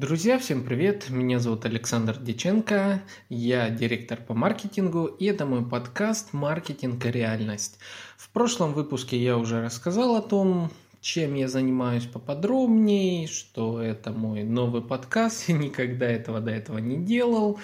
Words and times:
Друзья, 0.00 0.38
всем 0.38 0.64
привет! 0.64 1.10
Меня 1.10 1.38
зовут 1.40 1.66
Александр 1.66 2.16
Диченко, 2.16 3.02
я 3.28 3.68
директор 3.68 4.18
по 4.18 4.32
маркетингу, 4.32 5.04
и 5.04 5.26
это 5.26 5.44
мой 5.44 5.62
подкаст 5.62 6.32
«Маркетинг 6.32 7.04
и 7.04 7.10
реальность». 7.10 7.78
В 8.16 8.30
прошлом 8.30 8.72
выпуске 8.72 9.22
я 9.22 9.36
уже 9.36 9.60
рассказал 9.60 10.16
о 10.16 10.22
том, 10.22 10.70
чем 11.02 11.34
я 11.34 11.48
занимаюсь 11.48 12.06
поподробнее, 12.06 13.26
что 13.28 13.82
это 13.82 14.10
мой 14.10 14.42
новый 14.42 14.80
подкаст, 14.80 15.44
я 15.50 15.58
никогда 15.58 16.06
этого 16.06 16.40
до 16.40 16.50
этого 16.50 16.78
не 16.78 16.96
делал. 16.96 17.60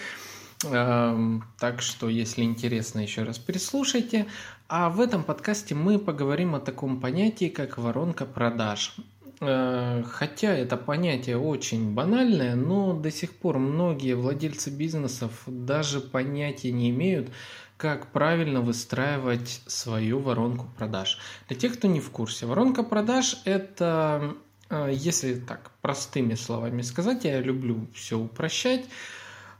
Так 0.60 1.80
что, 1.80 2.10
если 2.10 2.42
интересно, 2.42 3.00
еще 3.00 3.22
раз 3.22 3.38
переслушайте. 3.38 4.26
А 4.68 4.90
в 4.90 5.00
этом 5.00 5.24
подкасте 5.24 5.74
мы 5.74 5.98
поговорим 5.98 6.54
о 6.54 6.60
таком 6.60 7.00
понятии, 7.00 7.48
как 7.48 7.78
воронка 7.78 8.26
продаж. 8.26 8.94
Э, 9.40 10.02
хотя 10.10 10.54
это 10.54 10.76
понятие 10.76 11.38
очень 11.38 11.92
банальное, 11.92 12.54
но 12.54 12.94
до 12.94 13.10
сих 13.10 13.32
пор 13.32 13.58
многие 13.58 14.14
владельцы 14.14 14.70
бизнесов 14.70 15.42
даже 15.46 16.00
понятия 16.00 16.72
не 16.72 16.90
имеют, 16.90 17.30
как 17.76 18.12
правильно 18.12 18.62
выстраивать 18.62 19.60
свою 19.66 20.20
воронку 20.20 20.66
продаж. 20.78 21.18
Для 21.48 21.56
тех, 21.56 21.74
кто 21.74 21.88
не 21.88 22.00
в 22.00 22.10
курсе, 22.10 22.46
воронка 22.46 22.82
продаж– 22.82 23.42
это, 23.44 24.34
э, 24.70 24.90
если 24.94 25.34
так 25.34 25.70
простыми 25.82 26.34
словами 26.34 26.80
сказать, 26.80 27.24
я 27.24 27.40
люблю 27.40 27.88
все 27.92 28.18
упрощать, 28.18 28.86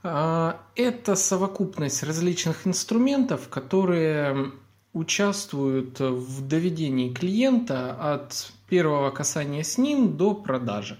э, 0.03 0.53
это 0.75 1.17
совокупность 1.17 2.03
различных 2.03 2.67
инструментов, 2.67 3.51
которые 3.51 4.53
участвуют 4.95 6.01
в 6.01 6.49
доведении 6.49 7.13
клиента 7.13 7.93
от 8.15 8.51
первого 8.69 9.11
касания 9.11 9.63
с 9.63 9.79
ним 9.79 10.17
до 10.17 10.35
продажи. 10.35 10.99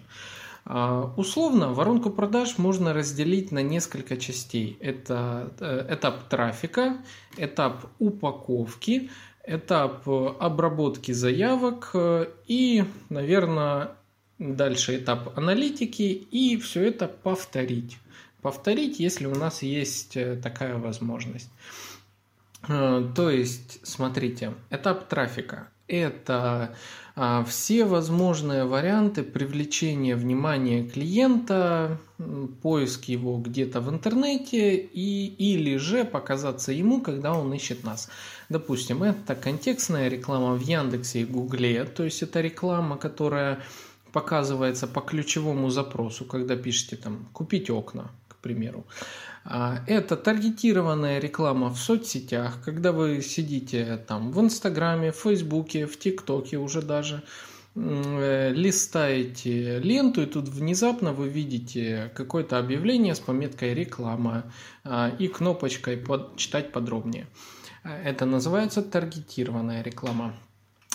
А, 0.65 1.13
условно, 1.17 1.73
воронку 1.73 2.11
продаж 2.11 2.59
можно 2.59 2.93
разделить 2.93 3.53
на 3.53 3.63
несколько 3.63 4.17
частей. 4.17 4.77
Это 4.81 5.53
э, 5.61 5.95
этап 5.95 6.29
трафика, 6.29 6.99
этап 7.37 7.87
упаковки, 8.01 9.11
этап 9.47 10.09
обработки 10.09 11.13
заявок 11.13 11.91
э, 11.95 12.27
и, 12.49 12.85
наверное, 13.11 13.93
дальше 14.39 14.97
этап 14.97 15.39
аналитики 15.39 16.03
и 16.03 16.57
все 16.57 16.83
это 16.89 17.07
повторить. 17.07 17.99
Повторить, 18.43 18.99
если 18.99 19.27
у 19.27 19.35
нас 19.37 19.63
есть 19.63 20.17
э, 20.17 20.37
такая 20.37 20.79
возможность. 20.79 21.51
То 22.67 23.31
есть, 23.31 23.79
смотрите, 23.87 24.55
этап 24.71 25.07
трафика– 25.07 25.69
это 25.89 26.75
а, 27.15 27.45
все 27.45 27.85
возможные 27.85 28.65
варианты 28.65 29.23
привлечения 29.23 30.17
внимания 30.17 30.85
клиента, 30.85 31.99
поиск 32.63 33.05
его 33.05 33.39
где-то 33.39 33.81
в 33.81 33.89
интернете 33.91 34.77
и, 34.77 35.27
или 35.27 35.77
же 35.77 36.05
показаться 36.05 36.73
ему, 36.73 37.01
когда 37.01 37.33
он 37.33 37.53
ищет 37.55 37.85
нас. 37.85 38.09
Допустим, 38.49 39.03
это 39.03 39.35
контекстная 39.35 40.09
реклама 40.09 40.55
в 40.55 40.61
Яндексе 40.61 41.21
и 41.21 41.25
Гугле, 41.25 41.85
то 41.85 42.05
есть 42.05 42.23
это 42.23 42.41
реклама, 42.41 42.97
которая 42.97 43.61
показывается 44.13 44.87
по 44.87 45.01
ключевому 45.01 45.71
запросу, 45.71 46.25
когда 46.25 46.57
пишете 46.57 46.97
там 46.97 47.29
«купить 47.33 47.71
окна», 47.71 48.11
к 48.29 48.37
примеру. 48.37 48.85
А, 49.49 49.79
это 49.87 50.17
таргетированная 50.17 51.21
реклама 51.21 51.71
в 51.71 51.79
соцсетях, 51.79 52.59
когда 52.65 52.91
вы 52.91 53.23
сидите 53.23 53.97
там 53.97 54.33
в 54.33 54.41
Инстаграме, 54.41 55.13
в 55.13 55.17
Фейсбуке, 55.17 55.87
в 55.87 55.97
ТикТоке 55.99 56.59
уже 56.59 56.83
даже, 56.83 57.23
э, 57.77 58.53
листаете 58.53 59.79
ленту, 59.79 60.23
и 60.23 60.27
тут 60.27 60.49
внезапно 60.49 61.13
вы 61.13 61.29
видите 61.29 62.11
какое-то 62.17 62.59
объявление 62.59 63.15
с 63.15 63.21
пометкой 63.21 63.73
«реклама» 63.75 64.53
а, 64.83 65.13
и 65.17 65.29
кнопочкой 65.29 66.05
«читать 66.37 66.73
подробнее». 66.73 67.29
Это 67.85 68.27
называется 68.27 68.83
таргетированная 68.83 69.81
реклама. 69.83 70.35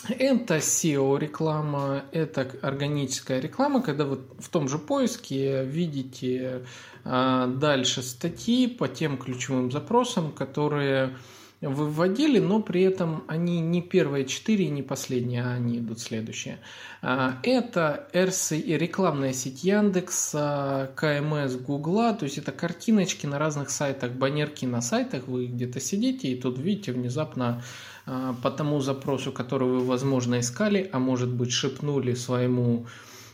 Это 0.09 0.57
SEO-реклама, 0.57 2.05
это 2.11 2.49
органическая 2.61 3.39
реклама, 3.39 3.81
когда 3.81 4.05
вы 4.05 4.19
в 4.39 4.49
том 4.49 4.67
же 4.67 4.79
поиске 4.79 5.63
видите 5.63 6.63
а, 7.03 7.47
дальше 7.47 8.01
статьи 8.01 8.67
по 8.67 8.87
тем 8.87 9.17
ключевым 9.17 9.71
запросам, 9.71 10.31
которые 10.31 11.15
вы 11.61 11.87
вводили, 11.87 12.39
но 12.39 12.59
при 12.59 12.81
этом 12.81 13.23
они 13.27 13.59
не 13.59 13.83
первые 13.83 14.25
четыре, 14.25 14.69
не 14.69 14.81
последние, 14.81 15.43
а 15.43 15.51
они 15.53 15.77
идут 15.77 15.99
следующие. 15.99 16.57
А, 17.03 17.37
это 17.43 18.09
RC, 18.13 18.77
рекламная 18.77 19.33
сеть 19.33 19.63
Яндекса, 19.63 20.91
КМС 20.95 21.55
Гугла, 21.57 22.13
то 22.13 22.25
есть 22.25 22.39
это 22.39 22.51
картиночки 22.51 23.27
на 23.27 23.37
разных 23.37 23.69
сайтах, 23.69 24.13
баннерки 24.13 24.65
на 24.65 24.81
сайтах, 24.81 25.27
вы 25.27 25.45
где-то 25.45 25.79
сидите 25.79 26.29
и 26.29 26.41
тут 26.41 26.57
видите 26.57 26.91
внезапно 26.91 27.63
по 28.05 28.51
тому 28.51 28.79
запросу, 28.79 29.31
который 29.31 29.67
вы, 29.67 29.85
возможно, 29.85 30.39
искали, 30.39 30.89
а 30.91 30.99
может 30.99 31.29
быть 31.29 31.51
шепнули 31.51 32.13
своему 32.13 32.85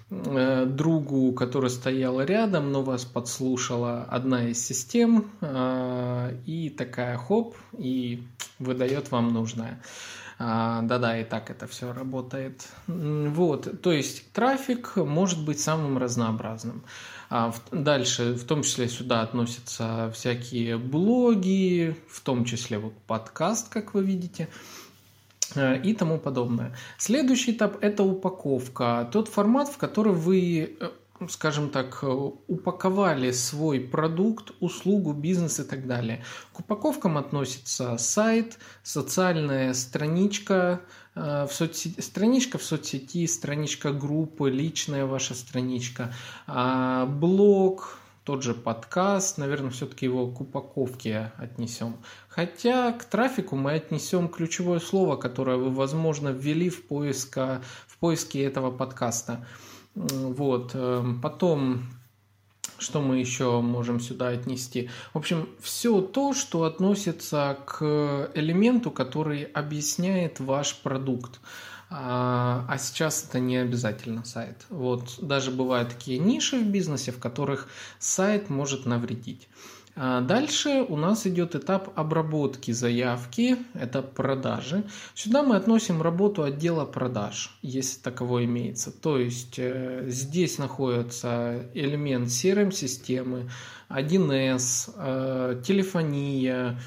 Э, 0.09 0.66
другу, 0.66 1.33
который 1.33 1.69
стоял 1.69 2.22
рядом, 2.22 2.72
но 2.72 2.81
вас 2.81 3.03
подслушала 3.03 4.03
одна 4.03 4.47
из 4.50 4.66
систем, 4.66 5.29
э, 5.41 6.38
и 6.45 6.69
такая 6.69 7.17
хоп, 7.17 7.57
и 7.78 8.23
выдает 8.57 9.11
вам 9.11 9.33
нужное. 9.33 9.81
А, 10.39 10.81
да-да, 10.84 11.19
и 11.19 11.23
так 11.25 11.49
это 11.49 11.67
все 11.67 11.91
работает. 11.91 12.67
Вот, 12.85 13.81
то 13.81 13.91
есть 13.91 14.31
трафик 14.31 14.95
может 14.95 15.44
быть 15.44 15.59
самым 15.59 15.97
разнообразным. 15.97 16.84
А 17.30 17.54
дальше, 17.72 18.34
в 18.34 18.46
том 18.46 18.64
числе 18.64 18.88
сюда 18.88 19.22
относятся 19.22 20.12
всякие 20.14 20.78
блоги, 20.78 21.96
в 22.10 22.22
том 22.22 22.46
числе 22.46 22.78
вот 22.78 22.94
подкаст, 23.06 23.70
как 23.70 23.94
вы 23.94 24.04
видите. 24.04 24.48
Э, 25.56 25.82
и 25.82 25.94
тому 25.94 26.20
подобное. 26.20 26.76
Следующий 26.98 27.52
этап– 27.52 27.78
это 27.82 28.04
упаковка. 28.04 29.10
Тот 29.12 29.28
формат, 29.28 29.70
в 29.70 29.78
который 29.78 30.14
вы, 30.14 30.78
э, 30.80 30.90
скажем 31.30 31.70
так, 31.70 32.00
э, 32.02 32.08
упаковали 32.48 33.32
свой 33.32 33.80
продукт, 33.80 34.52
услугу, 34.59 35.14
бизнес 35.14 35.59
и 35.59 35.64
так 35.64 35.88
далее. 35.88 36.24
К 36.54 36.59
упаковкам 36.59 37.18
относится 37.18 37.98
сайт, 37.98 38.58
социальная 38.84 39.74
страничка, 39.74 40.82
в 41.17 41.50
соцсети, 41.51 42.00
страничка 42.01 42.57
в 42.57 42.63
соцсети, 42.63 43.25
страничка 43.28 43.91
группы, 43.91 44.50
личная 44.50 45.05
ваша 45.05 45.33
страничка, 45.33 46.13
а, 46.45 47.05
блог, 47.05 48.00
тот 48.28 48.44
же 48.44 48.53
подкаст, 48.53 49.38
наверное, 49.38 49.72
все-таки 49.72 50.05
его 50.05 50.28
к 50.28 50.41
упаковке 50.41 51.31
отнесем. 51.38 51.95
Хотя 52.28 52.91
к 52.91 53.05
трафику 53.05 53.55
мы 53.55 53.72
отнесем 53.72 54.28
ключевое 54.28 54.79
слово, 54.79 55.16
которое 55.16 55.55
вы, 55.55 55.69
возможно, 55.69 56.28
ввели 56.28 56.69
в, 56.69 56.85
поиска, 56.85 57.61
в 57.88 57.97
поиске 57.97 58.44
этого 58.44 58.69
подкаста. 58.69 59.45
Вот. 59.95 60.72
Эм, 60.73 61.22
потом 61.22 61.84
что 62.80 63.02
мы 63.02 63.20
еще 63.20 63.62
можем 63.62 64.00
сюда 64.00 64.30
отнести? 64.30 64.90
В 65.14 65.18
общем, 65.18 65.50
все 65.60 66.02
то, 66.02 66.34
что 66.34 66.64
относится 66.64 67.58
к 67.66 68.32
элементу, 68.34 68.92
который 68.92 69.44
объясняет 69.44 70.40
ваш 70.40 70.76
продукт. 70.78 71.40
А, 71.90 72.66
а 72.68 72.78
сейчас 72.78 73.26
это 73.28 73.40
не 73.40 73.58
обязательно 73.58 74.26
сайт. 74.26 74.66
Вот 74.70 75.16
даже 75.22 75.52
бывают 75.52 75.90
такие 75.90 76.20
ниши 76.20 76.60
в 76.60 76.66
бизнесе, 76.66 77.12
в 77.12 77.20
которых 77.20 77.70
сайт 78.00 78.50
может 78.50 78.86
навредить. 78.86 79.48
А 80.00 80.22
дальше 80.22 80.85
у 80.88 80.96
нас 80.96 81.25
идет 81.25 81.56
этап 81.56 81.90
обработки 81.97 82.69
заявки, 82.69 83.58
это 83.74 84.03
продажи. 84.03 84.84
Сюда 85.16 85.41
мы 85.41 85.56
относим 85.56 86.03
работу 86.03 86.44
отдела 86.44 86.85
продаж, 86.85 87.58
если 87.63 88.00
таково 88.02 88.46
имеется. 88.46 88.91
То 88.91 89.18
есть 89.18 89.58
э, 89.58 90.03
здесь 90.08 90.59
находится 90.59 91.63
элемент 91.74 92.28
CRM-системы, 92.28 93.49
1С, 93.90 94.94
э, 94.97 95.61
телефония, 95.66 96.79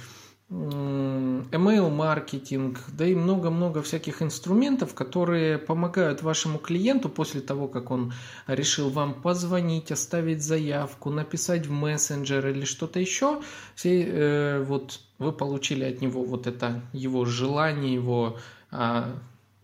email-маркетинг, 0.50 2.80
да 2.88 3.06
и 3.06 3.14
много-много 3.14 3.82
всяких 3.82 4.20
инструментов, 4.20 4.94
которые 4.94 5.58
помогают 5.58 6.22
вашему 6.22 6.58
клиенту 6.58 7.08
после 7.08 7.40
того, 7.40 7.68
как 7.68 7.92
он 7.92 8.12
решил 8.48 8.90
вам 8.90 9.14
позвонить, 9.14 9.92
оставить 9.92 10.42
заявку, 10.42 11.10
написать 11.10 11.66
в 11.66 11.70
мессенджер 11.70 12.48
или 12.48 12.64
что-то 12.64 12.98
еще, 12.98 13.40
все, 13.76 14.02
э, 14.02 14.64
вот 14.64 15.00
вы 15.18 15.30
получили 15.32 15.84
от 15.84 16.00
него 16.00 16.24
вот 16.24 16.48
это 16.48 16.82
его 16.92 17.24
желание, 17.24 17.94
его 17.94 18.36
э, 18.72 19.04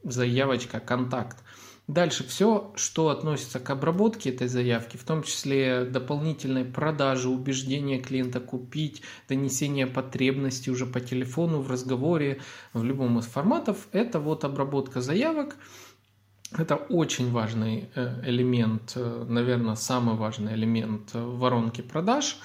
заявочка, 0.05 0.79
контакт. 0.79 1.39
Дальше 1.89 2.27
все, 2.27 2.73
что 2.75 3.11
относится 3.11 3.61
к 3.61 3.71
обработке 3.71 4.31
этой 4.31 4.49
заявки, 4.49 4.97
в 4.97 5.05
том 5.05 5.23
числе 5.23 5.85
дополнительной 5.85 6.65
продажи, 6.65 7.29
убеждения 7.29 8.01
клиента 8.01 8.41
купить, 8.41 9.03
донесение 9.29 9.87
потребностей 9.87 10.73
уже 10.73 10.85
по 10.85 10.99
телефону, 10.99 11.61
в 11.61 11.71
разговоре, 11.71 12.41
в 12.73 12.83
любом 12.83 13.21
из 13.21 13.27
форматов, 13.27 13.87
это 13.93 14.19
вот 14.19 14.45
обработка 14.45 15.01
заявок. 15.01 15.57
Это 16.57 16.77
очень 16.77 17.31
важный 17.31 17.89
э, 17.95 18.23
элемент, 18.25 18.93
э, 18.97 19.25
наверное, 19.29 19.75
самый 19.77 20.17
важный 20.17 20.55
элемент 20.55 21.11
воронки 21.13 21.83
продаж. 21.83 22.39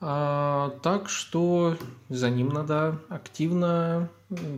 А, 0.00 0.78
так 0.82 1.08
что 1.08 1.76
за 2.08 2.30
ним 2.30 2.50
надо 2.50 3.00
активно 3.08 4.08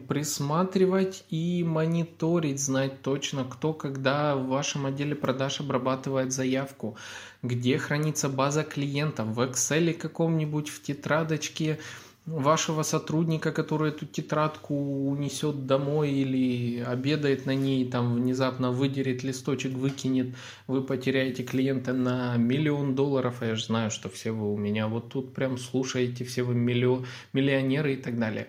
присматривать 0.08 1.24
и 1.30 1.64
мониторить, 1.64 2.60
знать 2.60 3.02
точно, 3.02 3.44
кто 3.44 3.72
когда 3.72 4.36
в 4.36 4.48
вашем 4.48 4.86
отделе 4.86 5.14
продаж 5.14 5.60
обрабатывает 5.60 6.32
заявку, 6.32 6.96
где 7.42 7.78
хранится 7.78 8.28
база 8.28 8.64
клиентов, 8.64 9.28
в 9.28 9.40
Excel 9.40 9.94
каком-нибудь, 9.94 10.68
в 10.68 10.82
тетрадочке, 10.82 11.78
вашего 12.26 12.82
сотрудника, 12.82 13.52
который 13.52 13.90
эту 13.90 14.06
тетрадку 14.06 14.74
унесет 14.74 15.66
домой 15.66 16.10
или 16.10 16.80
обедает 16.80 17.46
на 17.46 17.54
ней, 17.54 17.88
там 17.90 18.14
внезапно 18.14 18.70
выдерет 18.70 19.22
листочек, 19.22 19.72
выкинет, 19.72 20.34
вы 20.66 20.82
потеряете 20.82 21.42
клиента 21.42 21.92
на 21.92 22.36
миллион 22.36 22.94
долларов, 22.94 23.36
а 23.40 23.46
я 23.46 23.54
же 23.56 23.64
знаю, 23.64 23.90
что 23.90 24.08
все 24.08 24.32
вы 24.32 24.52
у 24.52 24.56
меня 24.56 24.86
вот 24.88 25.08
тут 25.08 25.34
прям 25.34 25.58
слушаете, 25.58 26.24
все 26.24 26.42
вы 26.42 26.54
миллион, 26.54 27.06
миллионеры 27.32 27.94
и 27.94 27.96
так 27.96 28.18
далее. 28.18 28.48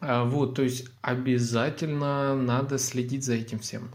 А, 0.00 0.24
вот, 0.24 0.56
то 0.56 0.62
есть 0.62 0.86
обязательно 1.00 2.34
надо 2.36 2.78
следить 2.78 3.24
за 3.24 3.34
этим 3.34 3.58
всем. 3.58 3.90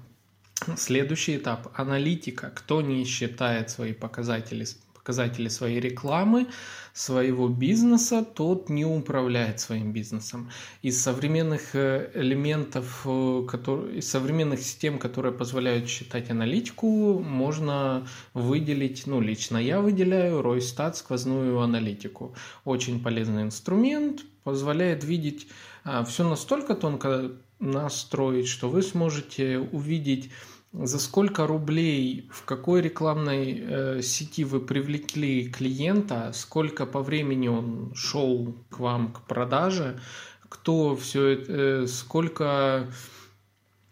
Следующий 0.75 1.37
этап– 1.37 1.69
аналитика. 1.75 2.51
Кто 2.53 2.81
не 2.81 3.05
считает 3.05 3.69
свои 3.69 3.93
показатели 3.93 4.65
показатели 5.09 5.49
своей 5.49 5.79
рекламы, 5.79 6.45
своего 6.93 7.47
бизнеса, 7.47 8.23
тот 8.23 8.69
не 8.69 8.85
управляет 8.85 9.59
своим 9.59 9.91
бизнесом. 9.91 10.51
Из 10.83 11.01
современных 11.01 11.73
э, 11.75 12.11
элементов, 12.13 13.01
э, 13.05 13.43
которые, 13.49 13.97
из 13.97 14.07
современных 14.07 14.59
систем, 14.59 14.99
которые 14.99 15.31
позволяют 15.33 15.89
считать 15.89 16.29
аналитику, 16.29 17.19
можно 17.19 18.05
выделить, 18.35 19.07
ну, 19.07 19.19
лично 19.19 19.57
я 19.57 19.81
выделяю 19.81 20.43
Roystat 20.43 20.93
сквозную 20.93 21.59
аналитику. 21.59 22.35
Очень 22.63 23.01
полезный 23.01 23.41
инструмент, 23.41 24.21
позволяет 24.43 25.03
видеть 25.03 25.47
а, 25.83 26.03
все 26.03 26.23
настолько 26.23 26.75
тонко 26.75 27.31
настроить, 27.59 28.47
что 28.47 28.69
вы 28.69 28.83
сможете 28.83 29.57
увидеть 29.57 30.29
за 30.71 30.99
сколько 30.99 31.47
рублей, 31.47 32.29
в 32.31 32.45
какой 32.45 32.81
рекламной 32.81 33.59
э, 33.59 34.01
сети 34.01 34.43
вы 34.43 34.59
привлекли 34.59 35.49
клиента, 35.49 36.31
сколько 36.33 36.85
по 36.85 37.01
времени 37.01 37.47
он 37.47 37.93
шел 37.95 38.55
к 38.69 38.79
вам 38.79 39.11
к 39.11 39.21
продаже, 39.21 39.99
кто 40.47 40.95
все 40.95 41.27
это, 41.27 41.51
э, 41.51 41.87
сколько 41.87 42.87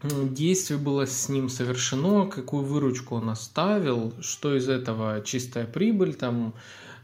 действий 0.03 0.77
было 0.77 1.07
с 1.07 1.29
ним 1.29 1.49
совершено, 1.49 2.27
какую 2.27 2.63
выручку 2.63 3.15
он 3.15 3.29
оставил, 3.29 4.13
что 4.21 4.55
из 4.55 4.69
этого 4.69 5.21
чистая 5.21 5.65
прибыль 5.65 6.13
там 6.13 6.53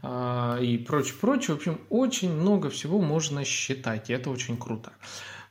э, 0.02 0.58
и 0.62 0.78
прочее, 0.78 1.14
прочее. 1.20 1.56
В 1.56 1.58
общем, 1.58 1.80
очень 1.90 2.32
много 2.32 2.70
всего 2.70 3.00
можно 3.00 3.44
считать, 3.44 4.10
и 4.10 4.12
это 4.12 4.30
очень 4.30 4.56
круто. 4.56 4.92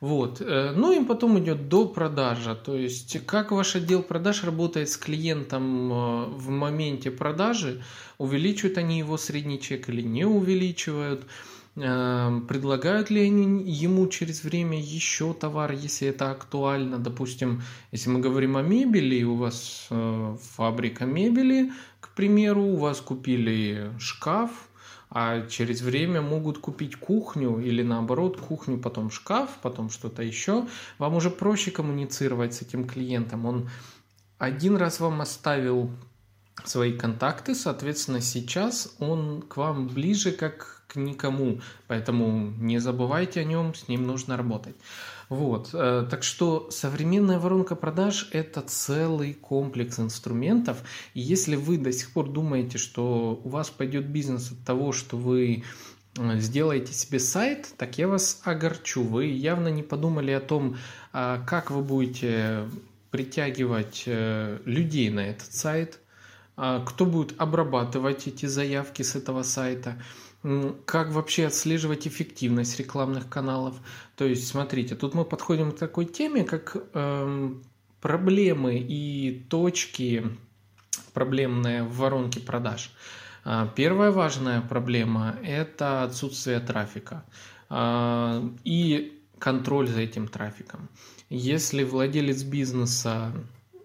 Вот. 0.03 0.41
Э, 0.41 0.73
ну 0.75 0.91
и 0.91 1.01
потом 1.05 1.39
идет 1.39 1.69
до 1.69 1.87
продажа, 1.87 2.55
то 2.55 2.75
есть 2.75 3.25
как 3.25 3.53
ваш 3.53 3.77
отдел 3.77 4.03
продаж 4.03 4.43
работает 4.43 4.89
с 4.89 4.97
клиентом 4.97 5.93
э, 5.93 6.25
в 6.25 6.49
моменте 6.49 7.09
продажи, 7.09 7.81
увеличивают 8.17 8.77
они 8.77 8.99
его 8.99 9.15
средний 9.15 9.61
чек 9.61 9.87
или 9.87 10.01
не 10.01 10.25
увеличивают, 10.25 11.25
э, 11.77 12.41
предлагают 12.49 13.11
ли 13.11 13.21
они 13.21 13.63
ему 13.63 14.07
через 14.07 14.43
время 14.43 14.77
еще 14.77 15.33
товар, 15.33 15.71
если 15.71 16.09
это 16.09 16.31
актуально. 16.31 16.99
Допустим, 16.99 17.61
если 17.93 18.09
мы 18.09 18.19
говорим 18.19 18.57
о 18.57 18.61
мебели, 18.61 19.23
у 19.23 19.35
вас 19.35 19.87
фабрика 20.57 21.05
мебели, 21.05 21.71
к 22.01 22.09
примеру, 22.13 22.63
у 22.63 22.75
вас 22.75 22.99
купили 22.99 23.89
шкаф, 23.99 24.67
а 25.15 25.45
через 25.45 25.81
время 25.81 26.21
могут 26.21 26.57
купить 26.57 26.95
кухню 26.95 27.59
или 27.59 27.83
наоборот 27.83 28.41
кухню, 28.41 28.79
потом 28.79 29.11
шкаф, 29.11 29.59
потом 29.61 29.91
что-то 29.91 30.23
еще. 30.23 30.67
Вам 30.97 31.13
уже 31.13 31.29
проще 31.29 31.69
коммуницировать 31.69 32.55
с 32.55 32.63
этим 32.63 32.87
клиентом. 32.87 33.45
Он 33.45 33.69
один 34.39 34.75
раз 34.75 34.99
вам 34.99 35.21
оставил 35.21 35.91
свои 36.65 36.93
контакты, 36.97 37.53
соответственно, 37.53 38.21
сейчас 38.21 38.95
он 38.97 39.43
к 39.43 39.57
вам 39.57 39.87
ближе 39.87 40.31
как 40.31 40.82
никому, 40.95 41.61
поэтому 41.87 42.51
не 42.57 42.79
забывайте 42.79 43.41
о 43.41 43.43
нем, 43.43 43.73
с 43.73 43.87
ним 43.87 44.05
нужно 44.07 44.37
работать. 44.37 44.75
Вот, 45.29 45.69
э, 45.73 46.05
так 46.09 46.23
что 46.23 46.69
современная 46.69 47.39
воронка 47.39 47.75
продаж– 47.75 48.29
это 48.31 48.61
целый 48.61 49.33
комплекс 49.33 49.99
инструментов. 49.99 50.83
И 51.13 51.21
если 51.21 51.55
вы 51.55 51.77
до 51.77 51.91
сих 51.91 52.11
пор 52.11 52.29
думаете, 52.29 52.77
что 52.77 53.41
у 53.43 53.49
вас 53.49 53.69
пойдет 53.69 54.07
бизнес 54.07 54.51
от 54.51 54.63
того, 54.63 54.91
что 54.91 55.17
вы 55.17 55.63
э, 56.19 56.39
сделаете 56.39 56.93
себе 56.93 57.19
сайт, 57.19 57.73
так 57.77 57.97
я 57.97 58.07
вас 58.07 58.41
огорчу. 58.43 59.01
Вы 59.01 59.25
явно 59.25 59.69
не 59.69 59.81
подумали 59.81 60.31
о 60.31 60.39
том, 60.39 60.77
а, 61.13 61.43
как 61.47 61.71
вы 61.71 61.81
будете 61.81 62.69
притягивать 63.09 64.03
э, 64.05 64.59
людей 64.65 65.09
на 65.09 65.21
этот 65.21 65.51
сайт, 65.51 65.99
а, 66.57 66.83
кто 66.85 67.05
будет 67.05 67.33
обрабатывать 67.39 68.27
эти 68.27 68.45
заявки 68.45 69.01
с 69.01 69.15
этого 69.15 69.41
сайта– 69.43 69.99
как 70.85 71.11
вообще 71.11 71.47
отслеживать 71.47 72.07
эффективность 72.07 72.77
рекламных 72.77 73.29
каналов. 73.29 73.75
То 74.15 74.25
есть, 74.25 74.47
смотрите, 74.47 74.95
тут 74.95 75.13
мы 75.13 75.23
подходим 75.25 75.71
к 75.71 75.77
такой 75.77 76.05
теме, 76.05 76.43
как 76.43 76.75
э, 76.93 77.53
проблемы 78.01 78.77
и 78.77 79.45
точки 79.49 80.23
проблемные 81.13 81.83
в 81.83 81.97
воронке 81.97 82.39
продаж. 82.39 82.91
А, 83.45 83.67
первая 83.67 84.11
важная 84.11 84.61
проблема– 84.61 85.37
это 85.43 86.03
отсутствие 86.03 86.59
трафика 86.59 87.23
а, 87.69 88.43
и 88.63 89.21
контроль 89.39 89.87
за 89.87 90.01
этим 90.01 90.27
трафиком. 90.27 90.89
Если 91.29 91.83
владелец 91.83 92.43
бизнеса 92.43 93.33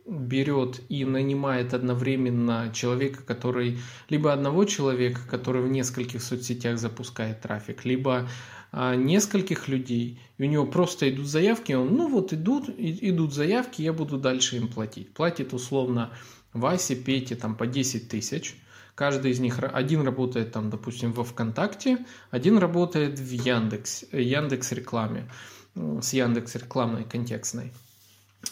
берет 0.08 0.80
и 0.88 1.04
нанимает 1.04 1.74
одновременно 1.74 2.70
человека, 2.74 3.22
который 3.22 3.78
либо 4.08 4.32
одного 4.32 4.64
человека, 4.64 5.20
который 5.28 5.62
в 5.62 5.68
нескольких 5.68 6.22
соцсетях 6.22 6.78
запускает 6.78 7.42
трафик, 7.42 7.84
либо 7.84 8.28
а, 8.72 8.96
нескольких 8.96 9.68
людей, 9.68 10.20
и 10.38 10.42
у 10.42 10.46
него 10.46 10.66
просто 10.66 11.10
идут 11.10 11.26
заявки, 11.26 11.72
он, 11.72 11.94
ну 11.94 12.08
вот 12.08 12.32
идут, 12.32 12.68
и, 12.68 13.10
идут 13.10 13.34
заявки, 13.34 13.82
я 13.82 13.92
буду 13.92 14.18
дальше 14.18 14.56
им 14.56 14.68
платить. 14.68 15.12
Платит 15.12 15.52
условно 15.52 16.10
Васе, 16.54 16.96
Пете 16.96 17.36
там 17.36 17.54
по 17.54 17.66
10 17.66 18.08
тысяч, 18.08 18.56
каждый 18.94 19.32
из 19.32 19.40
них, 19.40 19.58
один 19.60 20.02
работает 20.02 20.52
там, 20.52 20.70
допустим, 20.70 21.12
во 21.12 21.24
ВКонтакте, 21.24 21.98
один 22.30 22.58
работает 22.58 23.18
в 23.18 23.30
Яндекс, 23.30 24.04
Яндекс 24.12 24.72
рекламе, 24.72 25.30
с 25.74 26.12
Яндекс 26.14 26.54
рекламной 26.56 27.04
контекстной. 27.04 27.72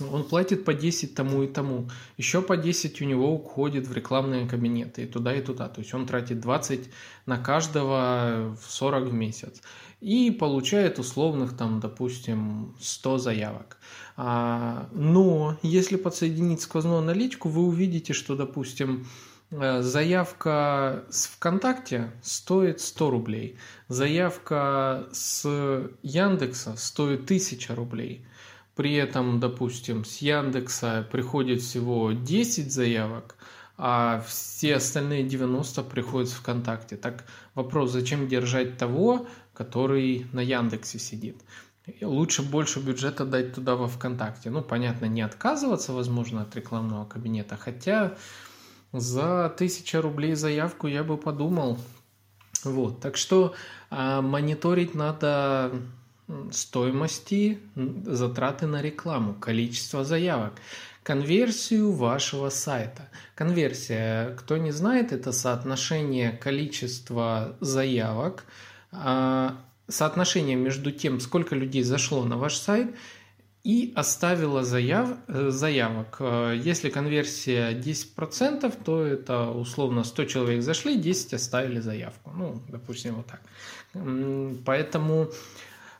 Он 0.01 0.25
платит 0.25 0.65
по 0.65 0.75
10 0.75 1.15
тому 1.15 1.43
и 1.43 1.47
тому. 1.47 1.89
Еще 2.19 2.43
по 2.43 2.57
10 2.57 3.01
у 3.01 3.05
него 3.05 3.33
уходит 3.33 3.87
в 3.87 3.93
рекламные 3.93 4.47
кабинеты 4.47 5.05
и 5.05 5.07
туда, 5.07 5.35
и 5.35 5.41
туда. 5.41 5.69
То 5.69 5.81
есть 5.81 5.95
он 5.95 6.07
тратит 6.07 6.41
20 6.41 6.91
на 7.25 7.39
каждого 7.39 8.57
в 8.61 8.71
40 8.71 9.09
в 9.09 9.13
месяц. 9.13 9.63
И 10.01 10.31
получает 10.31 10.99
условных 10.99 11.57
там, 11.57 11.81
допустим, 11.81 12.75
100 12.81 13.19
заявок. 13.19 13.79
А, 14.17 14.89
но 14.93 15.57
если 15.63 15.97
подсоединить 15.97 16.61
сквозную 16.61 16.99
аналитику, 16.99 17.49
вы 17.49 17.63
увидите, 17.63 18.13
что, 18.13 18.37
допустим, 18.37 19.07
э, 19.51 19.81
Заявка 19.83 21.05
с 21.09 21.27
ВКонтакте 21.29 22.11
стоит 22.23 22.81
100 22.81 23.11
рублей. 23.11 23.57
Заявка 23.89 25.09
с 25.13 25.49
Яндекса 26.03 26.77
стоит 26.77 27.25
1000 27.25 27.75
рублей. 27.75 28.27
При 28.77 28.95
этом, 28.95 29.41
допустим, 29.41 30.05
с 30.05 30.19
Яндекса 30.19 31.09
приходит 31.11 31.63
всего 31.63 32.13
10 32.13 32.71
заявок, 32.71 33.37
а 33.79 34.23
все 34.27 34.77
остальные 34.77 35.25
90 35.25 35.83
приходят 35.83 36.29
в 36.29 36.37
ВКонтакте. 36.41 36.97
Так 36.97 37.25
вопрос, 37.55 37.91
зачем 37.91 38.29
держать 38.29 38.77
того, 38.77 39.27
который 39.55 40.27
на 40.33 40.41
Яндексе 40.41 40.99
сидит? 40.99 41.43
Лучше 42.03 42.43
больше 42.43 42.81
бюджета 42.81 43.25
дать 43.25 43.55
туда 43.55 43.77
во 43.77 43.89
ВКонтакте. 43.89 44.51
Ну, 44.51 44.61
понятно, 44.61 45.07
не 45.07 45.23
отказываться, 45.23 45.95
возможно, 45.95 46.43
от 46.43 46.55
рекламного 46.55 47.07
кабинета, 47.07 47.57
хотя 47.57 48.15
за 48.93 49.47
1000 49.47 50.03
рублей 50.03 50.35
заявку 50.35 50.87
я 50.87 51.03
бы 51.03 51.17
подумал. 51.17 51.79
Вот, 52.63 53.01
так 53.01 53.17
что 53.17 53.55
а, 53.89 54.21
мониторить 54.21 54.95
надо 54.95 55.73
стоимости 56.51 57.59
затраты 57.75 58.67
на 58.67 58.83
рекламу, 58.83 59.35
количество 59.35 60.05
заявок, 60.05 60.55
конверсию 61.03 61.93
вашего 61.93 62.51
сайта. 62.51 63.09
Конверсия, 63.35 64.35
кто 64.37 64.57
не 64.57 64.73
знает, 64.73 65.13
это 65.13 65.33
соотношение 65.33 66.33
количества 66.33 67.57
заявок, 67.61 68.45
а, 68.91 69.57
соотношение 69.89 70.57
между 70.57 70.91
тем, 70.91 71.21
сколько 71.21 71.55
людей 71.55 71.83
зашло 71.83 72.25
на 72.25 72.37
ваш 72.37 72.57
сайт 72.57 72.95
и 73.67 73.93
оставила 73.97 74.63
заяв, 74.63 75.09
э, 75.27 75.51
заявок. 75.51 76.21
Если 76.55 76.89
конверсия 76.89 77.73
10%, 77.73 78.77
то 78.85 79.03
это 79.05 79.51
условно 79.51 80.05
100 80.05 80.25
человек 80.27 80.63
зашли, 80.63 80.97
10 80.97 81.35
оставили 81.35 81.81
заявку. 81.81 82.31
Ну, 82.31 82.63
допустим, 82.69 83.17
вот 83.17 83.27
так. 83.27 83.41
Поэтому, 84.65 85.31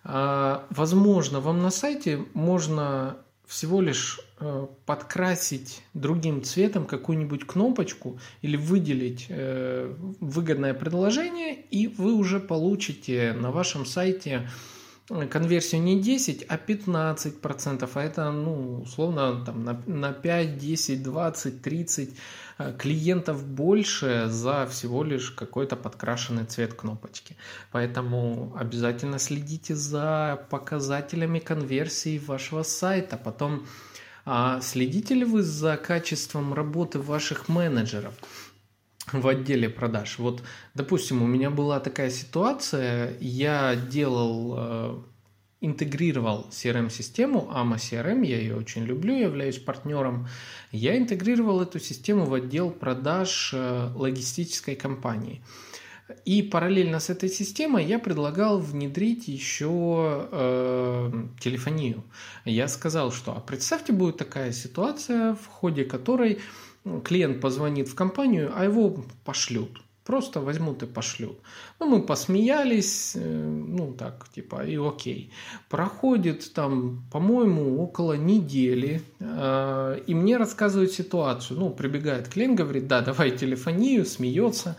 возможно, 0.09 1.41
вам 1.41 1.63
на 1.63 1.71
сайте 1.71 2.25
можно 2.33 3.17
всего 3.47 3.81
лишь 3.81 4.21
э, 4.41 4.67
подкрасить 4.87 5.83
другим 5.95 6.43
цветом 6.43 6.85
какую-нибудь 6.85 7.47
кнопочку 7.47 8.19
или 8.43 8.57
выделить 8.57 9.27
э, 9.29 9.95
выгодное 10.21 10.75
предложение, 10.75 11.55
и 11.55 11.87
вы 11.87 12.15
уже 12.15 12.41
получите 12.41 13.33
на 13.33 13.51
вашем 13.51 13.87
сайте 13.87 14.49
конверсию 15.09 15.83
не 15.83 16.01
10, 16.01 16.45
а 16.49 16.57
15 16.57 17.41
процентов, 17.41 17.97
а 17.97 18.03
это, 18.03 18.31
ну, 18.31 18.83
условно, 18.83 19.45
там, 19.45 19.65
на, 19.65 19.81
на 19.87 20.13
5, 20.13 20.59
10, 20.59 21.03
20, 21.03 21.63
30 21.63 22.11
клиентов 22.79 23.47
больше 23.47 24.27
за 24.29 24.67
всего 24.67 25.05
лишь 25.05 25.31
какой-то 25.31 25.77
подкрашенный 25.77 26.45
цвет 26.45 26.75
кнопочки. 26.75 27.37
Поэтому 27.71 28.55
обязательно 28.59 29.19
следите 29.19 29.75
за 29.75 30.47
показателями 30.51 31.39
конверсии 31.39 32.19
вашего 32.19 32.63
сайта. 32.63 33.17
Потом 33.17 33.67
а 34.29 34.61
следите 34.61 35.15
ли 35.15 35.25
вы 35.25 35.43
за 35.43 35.77
качеством 35.77 36.53
работы 36.53 36.99
ваших 36.99 37.49
менеджеров? 37.49 38.13
В 39.13 39.27
отделе 39.27 39.69
продаж. 39.69 40.19
Вот, 40.19 40.43
допустим, 40.75 41.23
у 41.23 41.27
меня 41.27 41.51
была 41.51 41.81
такая 41.81 42.11
ситуация, 42.11 43.17
я 43.21 43.77
делал, 43.77 44.55
э, 44.57 44.99
интегрировал 45.61 46.47
CRM-систему, 46.51 47.51
AMA 47.53 47.77
CRM, 47.77 48.25
я 48.25 48.39
ее 48.39 48.57
очень 48.57 48.85
люблю, 48.85 49.15
являюсь 49.15 49.59
партнером. 49.59 50.29
Я 50.73 50.97
интегрировал 50.97 51.61
эту 51.61 51.79
систему 51.79 52.25
в 52.25 52.35
отдел 52.35 52.71
продаж 52.71 53.53
э, 53.55 53.91
логистической 53.95 54.77
компании. 54.77 55.43
И 56.25 56.43
параллельно 56.43 57.01
с 57.01 57.11
этой 57.11 57.29
системой 57.29 57.85
я 57.85 57.99
предлагал 57.99 58.59
внедрить 58.61 59.27
еще 59.29 60.29
э, 60.31 61.13
телефонию. 61.41 62.05
Я 62.45 62.69
сказал, 62.69 63.11
что 63.11 63.33
а 63.33 63.41
представьте, 63.41 63.93
будет 63.93 64.17
такая 64.17 64.53
ситуация, 64.53 65.35
в 65.35 65.47
ходе 65.47 65.85
которой 65.85 66.39
клиент 67.05 67.41
позвонит 67.41 67.89
в 67.89 67.95
компанию, 67.95 68.53
а 68.55 68.65
его 68.65 69.05
пошлют. 69.25 69.83
Просто 70.05 70.41
возьмут 70.41 70.85
и 70.85 70.87
пошлют. 70.87 71.37
Ну, 71.81 71.87
мы 71.87 72.01
посмеялись, 72.01 73.17
э, 73.17 73.21
ну, 73.21 73.93
так, 73.93 74.29
типа, 74.33 74.65
и 74.65 74.77
окей. 74.77 75.33
Проходит 75.69 76.53
там, 76.55 77.03
по-моему, 77.11 77.83
около 77.83 78.13
недели, 78.13 79.03
э, 79.19 80.01
и 80.07 80.15
мне 80.15 80.37
рассказывают 80.37 80.93
ситуацию. 80.93 81.59
Ну, 81.59 81.71
прибегает 81.71 82.29
клиент, 82.29 82.57
говорит, 82.57 82.87
да, 82.87 83.01
давай 83.01 83.37
телефонию, 83.37 84.05
смеется. 84.05 84.77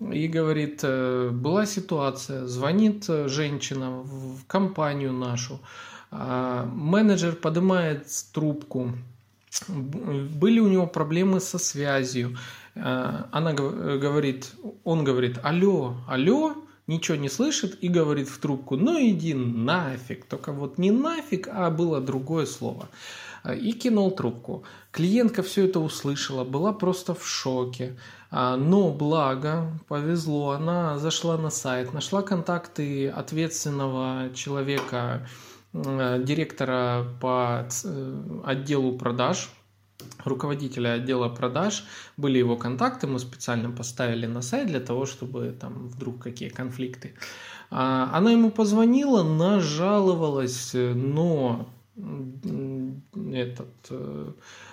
И 0.00 0.28
говорит, 0.28 0.80
«Э, 0.82 1.30
была 1.30 1.66
ситуация, 1.66 2.46
звонит 2.46 3.04
женщина 3.26 3.90
в 3.90 4.44
компанию 4.46 5.12
нашу, 5.12 5.60
менеджер 6.10 7.36
поднимает 7.36 8.06
трубку, 8.32 8.92
были 9.68 10.60
у 10.60 10.68
него 10.68 10.86
проблемы 10.86 11.40
со 11.40 11.58
связью. 11.58 12.36
Э, 12.74 13.24
она 13.32 13.52
говорит, 13.52 14.52
он 14.84 15.04
говорит, 15.04 15.38
алло, 15.42 15.96
алло, 16.08 16.54
ничего 16.86 17.16
не 17.16 17.28
слышит 17.28 17.78
и 17.82 17.88
говорит 17.88 18.28
в 18.28 18.38
трубку, 18.38 18.76
ну 18.76 18.98
иди 19.00 19.34
нафиг. 19.34 20.24
Только 20.26 20.52
вот 20.52 20.78
не 20.78 20.90
нафиг, 20.90 21.48
а 21.48 21.70
было 21.70 22.00
другое 22.00 22.46
слово. 22.46 22.88
Э, 23.44 23.56
и 23.56 23.72
кинул 23.72 24.12
трубку. 24.12 24.62
Клиентка 24.92 25.42
все 25.42 25.66
это 25.66 25.80
услышала, 25.80 26.44
была 26.44 26.72
просто 26.72 27.14
в 27.14 27.26
шоке. 27.26 27.96
Э, 28.30 28.56
но 28.56 28.90
благо, 28.92 29.72
повезло, 29.88 30.50
она 30.50 30.98
зашла 30.98 31.36
на 31.38 31.50
сайт, 31.50 31.92
нашла 31.92 32.22
контакты 32.22 33.08
ответственного 33.08 34.30
человека, 34.34 35.26
Э, 35.72 36.20
директора 36.22 37.06
по 37.20 37.64
э, 37.84 38.40
отделу 38.44 38.98
продаж, 38.98 39.50
руководителя 40.24 40.94
отдела 40.94 41.28
продаж, 41.28 41.84
были 42.16 42.38
его 42.38 42.56
контакты, 42.56 43.06
мы 43.06 43.20
специально 43.20 43.70
поставили 43.70 44.26
на 44.26 44.42
сайт 44.42 44.66
для 44.66 44.80
того, 44.80 45.06
чтобы 45.06 45.56
там 45.60 45.88
вдруг 45.88 46.18
какие 46.18 46.48
конфликты. 46.48 47.14
А, 47.70 48.10
она 48.12 48.32
ему 48.32 48.50
позвонила, 48.50 49.22
нажаловалась, 49.22 50.72
но 50.74 51.68
этот 53.32 53.70
э, 53.90 54.32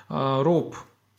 а, 0.10 0.44
Роб 0.44 0.76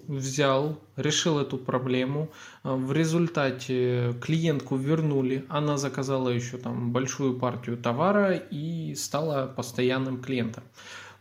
взял, 0.08 0.80
решил 0.96 1.38
эту 1.38 1.58
проблему. 1.58 2.30
А, 2.64 2.74
в 2.74 2.92
результате 2.92 4.14
клиентку 4.20 4.76
вернули, 4.76 5.44
она 5.48 5.76
заказала 5.76 6.30
еще 6.30 6.56
там 6.58 6.92
большую 6.92 7.38
партию 7.38 7.76
товара 7.76 8.32
и 8.34 8.94
стала 8.96 9.46
постоянным 9.46 10.20
клиентом. 10.20 10.64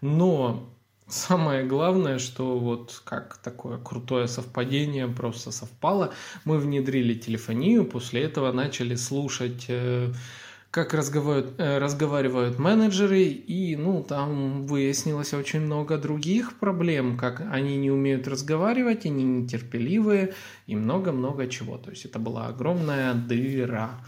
Но 0.01 0.69
Самое 1.09 1.63
главное, 1.63 2.19
что 2.19 2.59
вот 2.59 3.01
как 3.05 3.37
такое 3.37 3.77
крутое 3.77 4.27
совпадение 4.27 5.07
просто 5.07 5.51
совпало, 5.51 6.13
мы 6.43 6.57
внедрили 6.57 7.13
телефонию, 7.13 7.85
после 7.85 8.23
этого 8.23 8.51
начали 8.51 8.95
слушать 8.95 9.67
э, 9.69 10.11
как 10.71 10.93
разговаривают, 10.93 11.59
э, 11.59 11.77
разговаривают 11.77 12.59
менеджеры, 12.59 13.23
и 13.23 13.75
ну, 13.75 14.03
там 14.03 14.67
выяснилось 14.67 15.33
очень 15.33 15.61
много 15.61 15.97
других 15.97 16.59
проблем, 16.59 17.17
как 17.17 17.41
они 17.51 17.77
не 17.77 17.89
умеют 17.89 18.27
разговаривать, 18.27 19.05
они 19.05 19.23
нетерпеливые, 19.23 20.33
и 20.67 20.75
много-много 20.75 21.47
чего. 21.47 21.77
То 21.77 21.91
есть 21.91 22.05
это 22.05 22.19
была 22.19 22.47
огромная 22.47 23.13
дыра. 23.13 24.01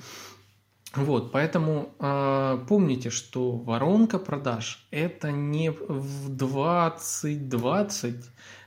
Вот, 0.95 1.31
поэтому 1.31 1.93
э, 1.99 2.59
помните, 2.67 3.11
что 3.11 3.51
воронка 3.51 4.17
продаж 4.17 4.87
это 4.89 5.31
не 5.31 5.69
в 5.71 6.29
2020, 6.35 8.15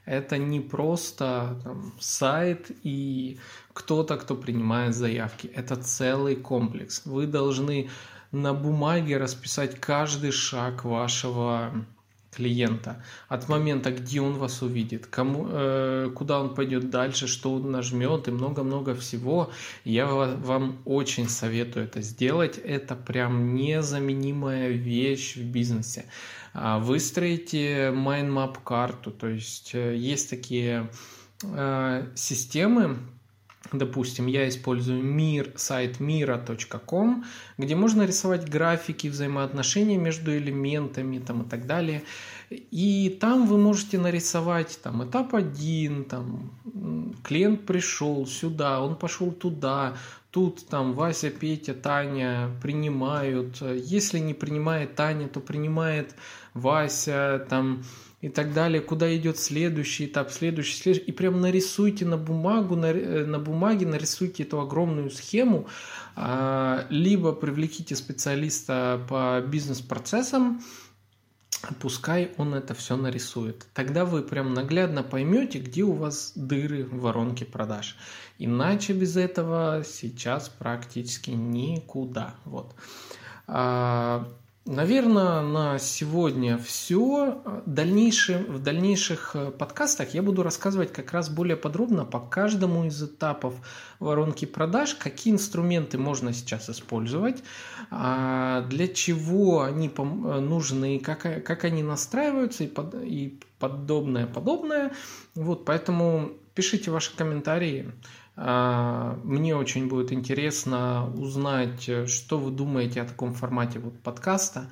это 0.05 0.39
не 0.39 0.61
просто 0.61 1.61
там, 1.63 1.93
сайт 2.01 2.71
и 2.83 3.39
кто-то, 3.73 4.17
кто 4.17 4.35
принимает 4.35 4.95
заявки. 4.95 5.47
Это 5.55 5.77
целый 5.77 6.37
комплекс. 6.37 7.03
Вы 7.05 7.27
должны 7.27 7.91
на 8.33 8.55
бумаге 8.55 9.19
расписать 9.19 9.79
каждый 9.79 10.33
шаг 10.33 10.85
вашего 10.85 11.73
клиента 12.35 13.05
от 13.29 13.49
момента, 13.49 13.91
где 13.91 14.21
он 14.21 14.35
вас 14.35 14.63
увидит, 14.63 15.07
кому, 15.07 15.47
э, 15.51 16.11
куда 16.15 16.41
он 16.41 16.55
пойдет 16.55 16.89
дальше, 16.91 17.27
что 17.27 17.53
он 17.53 17.71
нажмет 17.71 18.27
и 18.27 18.31
много-много 18.31 18.95
всего. 18.95 19.51
Я 19.85 20.07
вам 20.07 20.79
очень 20.87 21.29
советую 21.29 21.85
это 21.85 22.01
сделать. 22.01 22.59
Это 22.59 22.97
прям 22.97 23.55
незаменимая 23.55 24.71
вещь 24.71 25.37
в 25.37 25.45
бизнесе. 25.45 26.07
А, 26.55 26.79
выстроите 26.79 27.89
map 27.91 28.59
карту, 28.65 29.11
то 29.11 29.29
есть 29.29 29.75
э, 29.75 29.97
есть 29.97 30.31
такие 30.31 30.91
э, 31.43 32.07
системы, 32.15 32.99
Допустим, 33.71 34.27
я 34.27 34.49
использую 34.49 35.03
мир, 35.03 35.53
сайт 35.57 36.01
мира.ком, 36.01 37.25
где 37.57 37.75
можно 37.75 38.03
рисовать 38.03 38.49
графики 38.51 39.07
взаимоотношений 39.07 39.97
между 39.97 40.37
элементами 40.37 41.19
там, 41.19 41.43
и 41.43 41.49
так 41.49 41.67
далее. 41.67 42.03
И 42.51 43.17
там 43.21 43.47
вы 43.47 43.57
можете 43.57 43.99
нарисовать 43.99 44.79
там, 44.83 45.09
этап 45.09 45.35
один, 45.35 46.05
там, 46.05 46.51
клиент 47.23 47.65
пришел 47.65 48.27
сюда, 48.27 48.83
он 48.83 48.97
пошел 48.97 49.31
туда, 49.31 49.97
тут 50.33 50.67
там 50.67 50.95
Вася, 50.95 51.31
Петя, 51.31 51.75
Таня 51.75 52.51
принимают. 52.63 53.61
Если 53.61 54.19
не 54.19 54.35
принимает 54.35 54.97
Таня, 54.97 55.29
то 55.29 55.41
принимает 55.41 56.15
Вася, 56.55 57.47
там 57.49 57.85
и 58.23 58.29
так 58.29 58.55
далее, 58.55 58.81
куда 58.81 59.15
идет 59.15 59.37
следующий 59.39 60.07
этап, 60.07 60.31
следующий, 60.31 60.77
следующий. 60.77 61.07
И 61.07 61.13
прям 61.13 61.41
нарисуйте 61.41 62.07
на 62.07 62.17
бумагу, 62.17 62.77
на, 62.77 62.87
э, 62.87 63.27
на 63.27 63.39
бумаге 63.39 63.85
нарисуйте 63.85 64.45
эту 64.45 64.61
огромную 64.61 65.11
схему, 65.11 65.67
а, 66.15 66.87
либо 66.89 67.33
привлеките 67.33 67.95
специалиста 67.97 69.05
по 69.09 69.41
бизнес-процессам, 69.47 70.63
пускай 71.81 72.33
он 72.37 72.55
это 72.55 72.75
все 72.75 72.97
нарисует. 72.97 73.67
Тогда 73.75 74.05
вы 74.05 74.23
прям 74.23 74.55
наглядно 74.55 75.03
поймете, 75.03 75.59
где 75.59 75.83
у 75.83 75.93
вас 75.93 76.33
дыры 76.35 76.85
в 76.85 77.01
воронке 77.01 77.45
продаж. 77.45 77.97
Иначе 78.39 78.93
без 78.93 79.17
этого 79.17 79.83
сейчас 79.85 80.49
практически 80.49 81.31
никуда. 81.31 82.35
Вот. 82.45 82.75
Наверное, 84.65 85.41
на 85.41 85.79
сегодня 85.81 86.57
все. 86.57 87.43
Дальнейшим, 87.67 88.45
в 88.45 88.63
дальнейших 88.63 89.35
э, 89.35 89.51
подкастах 89.51 90.15
я 90.15 90.23
буду 90.23 90.45
рассказывать 90.45 90.93
как 90.93 91.11
раз 91.11 91.29
более 91.29 91.57
подробно 91.57 92.05
по 92.05 92.21
каждому 92.21 92.85
из 92.85 93.03
этапов 93.03 93.55
воронки 93.99 94.45
продаж, 94.45 94.95
какие 94.95 95.35
инструменты 95.35 95.99
можно 95.99 96.33
сейчас 96.33 96.71
использовать, 96.71 97.43
а, 97.91 98.63
для 98.69 98.87
чего 98.87 99.63
они 99.63 99.91
нужны, 99.97 101.01
как, 101.01 101.23
как 101.45 101.65
они 101.65 101.83
настраиваются 101.83 102.63
и, 102.63 102.69
под, 102.69 102.95
и 102.95 103.41
подобное, 103.59 104.29
подобное. 104.29 104.93
Вот, 105.35 105.65
поэтому 105.65 106.35
пишите 106.55 106.93
ваши 106.93 107.17
комментарии. 107.17 107.91
А, 108.37 109.19
мне 109.25 109.55
очень 109.55 109.89
будет 109.89 110.13
интересно 110.13 111.13
узнать, 111.15 111.89
что 112.09 112.39
вы 112.39 112.51
думаете 112.51 113.03
о 113.03 113.07
таком 113.07 113.35
формате 113.35 113.79
вот 113.79 113.99
подкаста. 114.01 114.71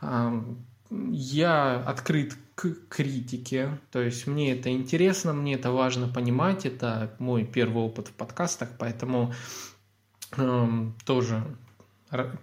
А, 0.00 0.44
я 0.90 1.76
открыт 1.76 2.36
к 2.54 2.74
критике, 2.88 3.78
то 3.92 4.00
есть 4.00 4.26
мне 4.26 4.52
это 4.52 4.70
интересно, 4.70 5.32
мне 5.32 5.54
это 5.54 5.70
важно 5.70 6.08
понимать, 6.08 6.66
это 6.66 7.14
мой 7.18 7.44
первый 7.44 7.84
опыт 7.84 8.08
в 8.08 8.12
подкастах, 8.12 8.70
поэтому 8.78 9.32
э, 10.36 10.90
тоже 11.04 11.44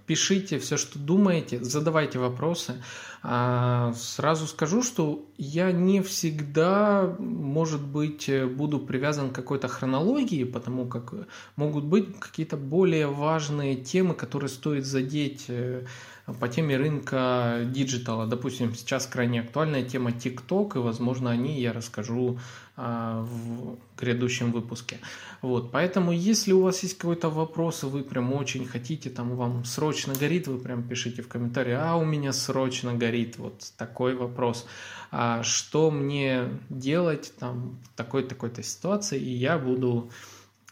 Пишите 0.05 0.59
все, 0.59 0.77
что 0.77 0.99
думаете, 0.99 1.63
задавайте 1.63 2.19
вопросы. 2.19 2.83
А, 3.23 3.93
сразу 3.93 4.45
скажу, 4.45 4.83
что 4.83 5.25
я 5.37 5.71
не 5.71 6.01
всегда, 6.03 7.15
может 7.17 7.81
быть, 7.81 8.29
буду 8.55 8.79
привязан 8.79 9.31
к 9.31 9.35
какой-то 9.35 9.67
хронологии, 9.67 10.43
потому 10.43 10.85
как 10.85 11.13
могут 11.55 11.85
быть 11.85 12.19
какие-то 12.19 12.57
более 12.57 13.07
важные 13.07 13.75
темы, 13.75 14.13
которые 14.13 14.49
стоит 14.49 14.85
задеть 14.85 15.45
э, 15.47 15.85
по 16.25 16.47
теме 16.47 16.77
рынка 16.77 17.61
диджитала. 17.65 18.25
Допустим, 18.25 18.73
сейчас 18.73 19.05
крайне 19.05 19.41
актуальная 19.41 19.83
тема 19.83 20.09
TikTok, 20.09 20.75
и, 20.75 20.79
возможно, 20.79 21.29
о 21.29 21.35
ней 21.35 21.61
я 21.61 21.71
расскажу 21.71 22.39
а, 22.77 23.21
в 23.21 23.77
грядущем 23.97 24.51
выпуске. 24.51 24.99
Вот, 25.41 25.71
поэтому, 25.71 26.11
если 26.11 26.51
у 26.51 26.61
вас 26.61 26.81
есть 26.81 26.97
какой-то 26.97 27.29
вопрос, 27.29 27.83
вы 27.83 28.03
прям 28.03 28.33
очень 28.33 28.65
хотите, 28.65 29.09
там, 29.11 29.35
вам 29.35 29.65
срочно 29.65 30.13
горит, 30.15 30.47
вы 30.47 30.57
прям 30.57 30.83
пишите 30.83 31.21
в 31.21 31.27
комментарии, 31.27 31.73
а 31.73 31.95
у 31.95 32.03
меня 32.03 32.33
срочно 32.33 32.93
горит, 32.93 33.37
вот 33.37 33.71
такой 33.77 34.15
вопрос. 34.15 34.65
А 35.11 35.43
что 35.43 35.91
мне 35.91 36.49
делать 36.69 37.33
там 37.39 37.77
в 37.83 37.95
такой-такой-то 37.95 38.63
ситуации, 38.63 39.19
и 39.19 39.29
я 39.29 39.59
буду 39.59 40.09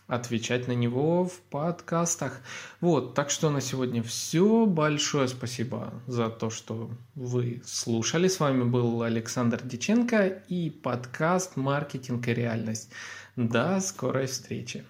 отвечать 0.08 0.68
на 0.68 0.74
него 0.74 1.26
в 1.26 1.40
подкастах. 1.50 2.42
Вот, 2.82 3.14
так 3.14 3.30
что 3.30 3.50
на 3.50 3.62
сегодня 3.62 4.04
все. 4.04 4.66
Большое 4.66 5.28
спасибо 5.28 5.94
за 6.08 6.30
то, 6.30 6.50
что 6.50 6.90
вы 7.16 7.62
слушали. 7.66 8.28
С 8.28 8.40
вами 8.40 8.64
был 8.64 9.02
Александр 9.02 9.62
Диченко 9.64 10.28
и 10.48 10.70
подкаст 10.70 11.56
«Маркетинг 11.56 12.28
и 12.28 12.34
реальность». 12.34 12.90
До 13.36 13.80
скорой 13.80 14.28
встречи. 14.28 14.86